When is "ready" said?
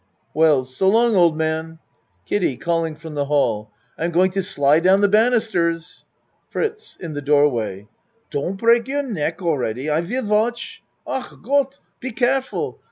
9.59-9.91